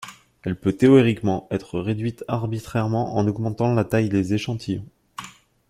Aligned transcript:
Elle 0.41 0.59
peut 0.59 0.73
théoriquement 0.73 1.47
être 1.51 1.79
réduite 1.79 2.25
arbitrairement 2.27 3.17
en 3.17 3.27
augmentant 3.27 3.75
la 3.75 3.83
taille 3.85 4.09
des 4.09 4.33
échantillons. 4.33 4.87